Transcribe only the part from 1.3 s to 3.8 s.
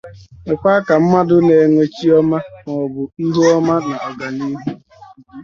na-enwe chi ọma maọbụ ihu ọma